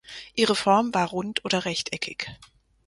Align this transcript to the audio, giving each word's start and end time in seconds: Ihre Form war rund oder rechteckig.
Ihre 0.33 0.55
Form 0.55 0.95
war 0.95 1.09
rund 1.09 1.45
oder 1.45 1.63
rechteckig. 1.65 2.27